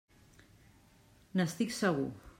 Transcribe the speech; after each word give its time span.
N'estic 1.35 1.77
segur. 1.79 2.11